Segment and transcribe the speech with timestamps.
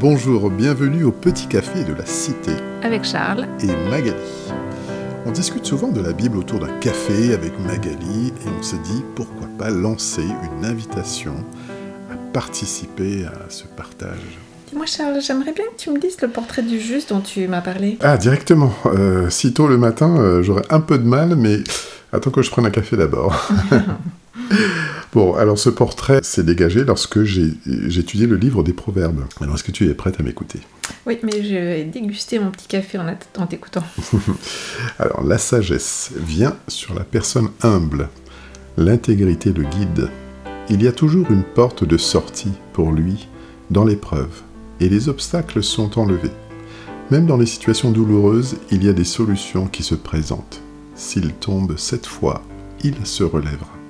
[0.00, 2.52] Bonjour, bienvenue au Petit Café de la Cité.
[2.82, 3.46] Avec Charles.
[3.62, 4.14] Et Magali.
[5.24, 9.02] On discute souvent de la Bible autour d'un café avec Magali et on s'est dit
[9.14, 11.34] pourquoi pas lancer une invitation
[12.12, 14.38] à participer à ce partage.
[14.68, 17.62] Dis-moi Charles, j'aimerais bien que tu me dises le portrait du juste dont tu m'as
[17.62, 17.96] parlé.
[18.02, 18.74] Ah, directement.
[18.86, 21.60] Euh, sitôt le matin, euh, j'aurais un peu de mal, mais
[22.12, 23.50] attends que je prenne un café d'abord.
[25.12, 27.52] bon, alors ce portrait s'est dégagé lorsque j'ai
[27.98, 29.24] étudié le livre des Proverbes.
[29.40, 30.60] Alors, est-ce que tu es prête à m'écouter?
[31.06, 33.06] Oui, mais je vais déguster mon petit café en,
[33.38, 33.84] en t'écoutant.
[34.98, 38.08] alors, la sagesse vient sur la personne humble.
[38.76, 40.08] L'intégrité le guide.
[40.68, 43.28] Il y a toujours une porte de sortie pour lui
[43.70, 44.42] dans l'épreuve,
[44.80, 46.32] et les obstacles sont enlevés.
[47.10, 50.62] Même dans les situations douloureuses, il y a des solutions qui se présentent.
[50.94, 52.42] S'il tombe cette fois,
[52.82, 53.83] il se relèvera.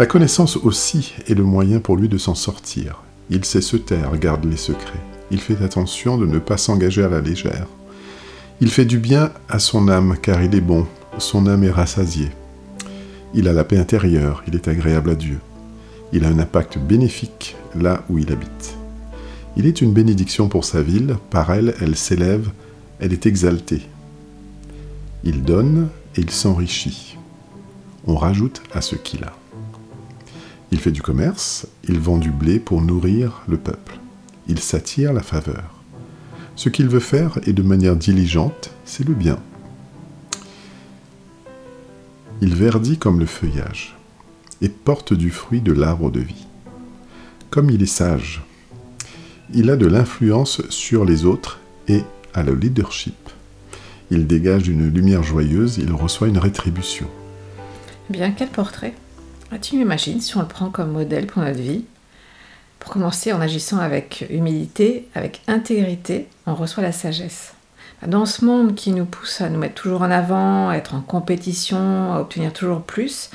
[0.00, 3.02] La connaissance aussi est le moyen pour lui de s'en sortir.
[3.28, 5.04] Il sait se taire, garde les secrets.
[5.30, 7.66] Il fait attention de ne pas s'engager à la légère.
[8.62, 10.86] Il fait du bien à son âme car il est bon,
[11.18, 12.30] son âme est rassasiée.
[13.34, 15.38] Il a la paix intérieure, il est agréable à Dieu.
[16.14, 18.78] Il a un impact bénéfique là où il habite.
[19.58, 22.48] Il est une bénédiction pour sa ville, par elle elle s'élève,
[23.00, 23.82] elle est exaltée.
[25.24, 27.18] Il donne et il s'enrichit.
[28.06, 29.39] On rajoute à ce qu'il a.
[30.72, 33.98] Il fait du commerce, il vend du blé pour nourrir le peuple.
[34.46, 35.74] Il s'attire la faveur.
[36.54, 39.38] Ce qu'il veut faire et de manière diligente, c'est le bien.
[42.40, 43.96] Il verdit comme le feuillage
[44.62, 46.46] et porte du fruit de l'arbre de vie.
[47.50, 48.42] Comme il est sage,
[49.52, 52.02] il a de l'influence sur les autres et
[52.34, 53.16] a le leadership.
[54.10, 57.08] Il dégage une lumière joyeuse, il reçoit une rétribution.
[58.08, 58.94] Bien, quel portrait
[59.52, 61.84] ah, Tu m'imagines si on le prend comme modèle pour notre vie
[62.78, 67.54] Pour commencer, en agissant avec humilité, avec intégrité, on reçoit la sagesse.
[68.06, 71.00] Dans ce monde qui nous pousse à nous mettre toujours en avant, à être en
[71.00, 73.30] compétition, à obtenir toujours plus,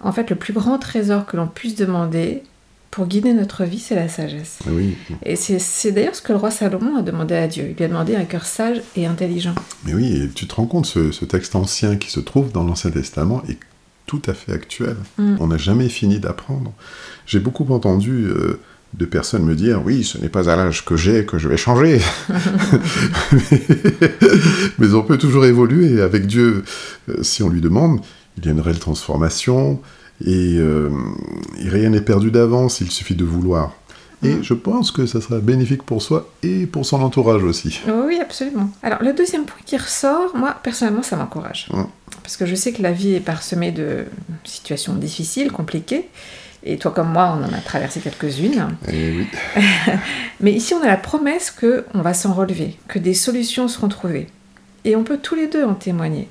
[0.00, 2.42] en fait, le plus grand trésor que l'on puisse demander
[2.90, 4.60] pour guider notre vie, c'est la sagesse.
[4.68, 4.96] Oui.
[5.24, 7.66] Et c'est d'ailleurs ce que le roi Salomon a demandé à Dieu.
[7.70, 9.54] Il lui a demandé un cœur sage et intelligent.
[9.84, 12.62] Mais oui, et tu te rends compte, ce, ce texte ancien qui se trouve dans
[12.62, 13.58] l'Ancien Testament est
[14.06, 14.96] tout à fait actuel.
[15.18, 15.36] Mm.
[15.40, 16.72] On n'a jamais fini d'apprendre.
[17.26, 18.60] J'ai beaucoup entendu euh,
[18.94, 21.56] de personnes me dire oui, ce n'est pas à l'âge que j'ai que je vais
[21.56, 22.00] changer.
[24.78, 26.64] Mais on peut toujours évoluer avec Dieu.
[27.08, 28.00] euh, si on lui demande,
[28.36, 29.80] il y a une réelle transformation
[30.24, 30.90] et, euh,
[31.58, 33.72] et rien n'est perdu d'avance, il suffit de vouloir.
[34.24, 37.80] Et je pense que ça sera bénéfique pour soi et pour son entourage aussi.
[37.86, 38.70] Oui, absolument.
[38.82, 41.68] Alors, le deuxième point qui ressort, moi, personnellement, ça m'encourage.
[41.70, 41.84] Mm.
[42.22, 44.06] Parce que je sais que la vie est parsemée de
[44.44, 46.08] situations difficiles, compliquées.
[46.66, 48.76] Et toi comme moi, on en a traversé quelques-unes.
[48.88, 49.26] Et oui.
[50.40, 53.88] Mais ici, on a la promesse que on va s'en relever, que des solutions seront
[53.88, 54.28] trouvées.
[54.86, 56.28] Et on peut tous les deux en témoigner.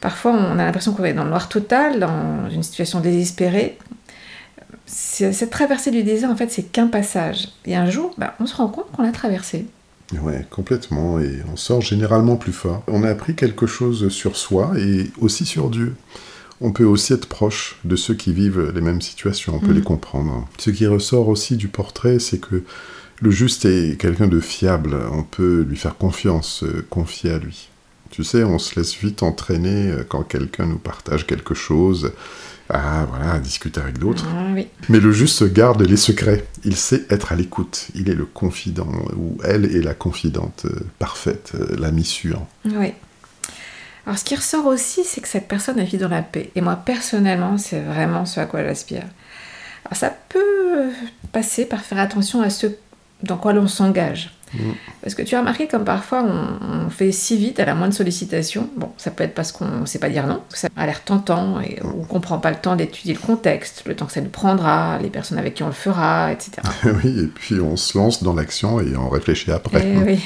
[0.00, 3.78] Parfois, on a l'impression qu'on est dans le noir total, dans une situation désespérée.
[4.86, 7.48] Cette traversée du désert, en fait, c'est qu'un passage.
[7.64, 9.66] Et un jour, bah, on se rend compte qu'on l'a traversé.
[10.20, 11.18] Ouais, complètement.
[11.20, 12.82] Et on sort généralement plus fort.
[12.88, 15.94] On a appris quelque chose sur soi et aussi sur Dieu.
[16.60, 19.74] On peut aussi être proche de ceux qui vivent les mêmes situations, on peut Mhm.
[19.76, 20.46] les comprendre.
[20.58, 22.62] Ce qui ressort aussi du portrait, c'est que
[23.20, 24.96] le juste est quelqu'un de fiable.
[25.12, 27.68] On peut lui faire confiance, euh, confier à lui.
[28.10, 32.12] Tu sais, on se laisse vite entraîner euh, quand quelqu'un nous partage quelque chose.
[32.70, 34.26] Ah, voilà, à discuter avec d'autres.
[34.30, 34.68] Ah oui.
[34.88, 36.46] Mais le juste garde les secrets.
[36.64, 37.88] Il sait être à l'écoute.
[37.94, 42.40] Il est le confident, ou elle est la confidente euh, parfaite, euh, l'ami sûr.
[42.64, 42.94] Oui.
[44.06, 46.50] Alors, ce qui ressort aussi, c'est que cette personne vit dans la paix.
[46.54, 49.04] Et moi, personnellement, c'est vraiment ce à quoi j'aspire.
[49.84, 50.90] Alors, ça peut
[51.32, 52.66] passer par faire attention à ce
[53.22, 54.34] dans quoi l'on s'engage.
[54.54, 54.72] Mm.
[55.02, 57.94] Parce que tu as remarqué comme parfois on, on fait si vite à la moindre
[57.94, 58.68] sollicitation.
[58.76, 61.04] Bon, ça peut être parce qu'on ne sait pas dire non, que ça a l'air
[61.04, 64.20] tentant, et, qu'on ne prend pas le temps d'étudier le contexte, le temps que ça
[64.20, 66.52] nous prendra, les personnes avec qui on le fera, etc.
[67.04, 69.84] oui, et puis on se lance dans l'action et on réfléchit après.
[69.84, 70.20] Eh oui.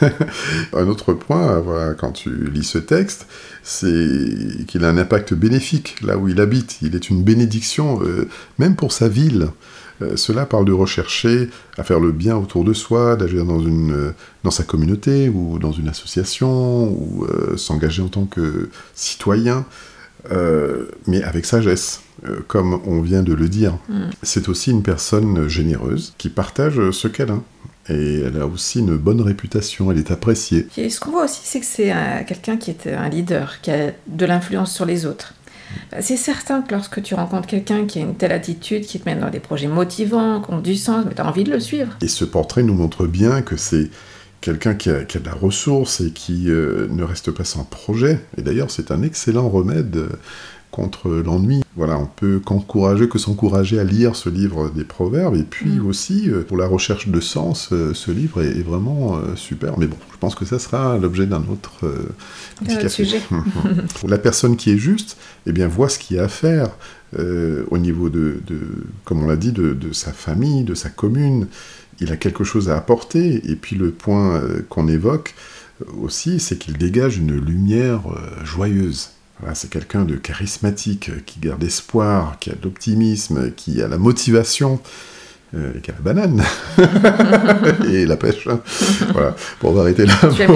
[0.72, 3.26] Un autre point, voilà, quand tu lis ce texte,
[3.62, 6.78] c'est qu'il a un impact bénéfique là où il habite.
[6.82, 9.48] Il est une bénédiction, euh, même pour sa ville.
[10.00, 13.92] Euh, cela parle de rechercher à faire le bien autour de soi, d'agir dans, une,
[13.92, 14.12] euh,
[14.44, 19.66] dans sa communauté ou dans une association, ou euh, s'engager en tant que citoyen,
[20.30, 22.00] euh, mais avec sagesse,
[22.46, 23.76] comme on vient de le dire.
[23.88, 24.10] Mm.
[24.22, 27.38] C'est aussi une personne généreuse qui partage ce qu'elle a.
[27.88, 30.68] Et elle a aussi une bonne réputation, elle est appréciée.
[30.76, 33.72] Et ce qu'on voit aussi, c'est que c'est un- quelqu'un qui est un leader, qui
[33.72, 35.34] a de l'influence sur les autres.
[36.00, 39.20] C'est certain que lorsque tu rencontres quelqu'un qui a une telle attitude, qui te mène
[39.20, 41.96] dans des projets motivants, qui ont du sens, mais tu as envie de le suivre.
[42.00, 43.90] Et ce portrait nous montre bien que c'est
[44.40, 48.20] quelqu'un qui a, de la ressource et qui euh, ne reste pas sans projet.
[48.36, 50.08] Et d'ailleurs, c'est un excellent remède euh,
[50.72, 51.62] contre l'ennui.
[51.76, 55.36] Voilà, on peut qu'encourager, que s'encourager à lire ce livre des proverbes.
[55.36, 55.86] Et puis mm.
[55.86, 59.78] aussi, euh, pour la recherche de sens, ce livre est, vraiment super.
[59.78, 61.84] Mais bon, je pense que ça sera l'objet d'un autre,
[62.88, 63.20] sujet.
[64.08, 65.16] la personne qui est juste,
[65.46, 66.70] eh bien, voit ce qu'il y a à faire.
[67.70, 68.40] au niveau de,
[69.04, 71.46] comme on l'a dit, de, de, sa famille, de sa commune
[72.02, 73.50] il a quelque chose à apporter.
[73.50, 75.34] Et puis le point euh, qu'on évoque
[76.00, 78.44] aussi, c'est qu'il dégage une lumière euh,
[79.54, 83.98] c'est quelqu'un de charismatique, euh, qui garde espoir, qui a de l'optimisme, qui a la
[83.98, 84.80] motivation.
[85.82, 86.42] qui a la banane
[87.92, 88.48] et la pêche.
[89.12, 90.14] voilà, pour arrêter là.
[90.34, 90.46] Tu,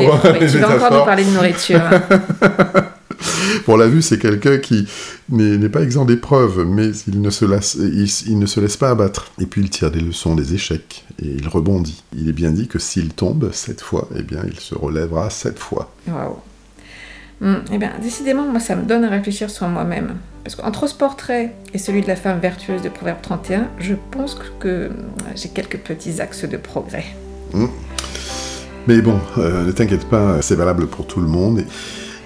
[0.50, 1.82] tu vas encore nous parler de nourriture.
[3.64, 4.86] Pour la vue, c'est quelqu'un qui
[5.28, 9.32] n'est pas exempt d'épreuves, mais il ne, se laisse, il, ne se laisse pas abattre.
[9.40, 12.04] Et puis il tire des leçons des échecs, et il rebondit.
[12.16, 15.58] Il est bien dit que s'il tombe sept fois, eh bien, il se relèvera sept
[15.58, 15.92] fois.
[16.06, 16.36] Waouh
[17.40, 20.16] hum, Eh bien, décidément, moi, ça me donne à réfléchir sur moi-même.
[20.44, 24.38] Parce qu'entre ce portrait et celui de la femme vertueuse de Proverbe 31, je pense
[24.60, 24.90] que,
[25.34, 27.04] j'ai quelques petits axes de progrès.
[27.52, 27.68] Hum.
[28.86, 31.64] Mais bon, euh, ne t'inquiète pas, c'est valable pour tout le monde.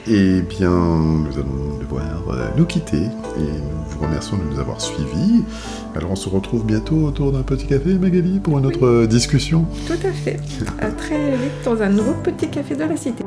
[0.07, 4.81] Eh bien, nous allons devoir euh, nous quitter et nous vous remercions de nous avoir
[4.81, 5.45] suivis.
[5.95, 9.67] Alors, on se retrouve bientôt autour d'un petit café, Magali, pour une autre discussion.
[9.87, 10.39] Tout à fait.
[10.79, 13.25] À très vite dans un nouveau petit café de la cité.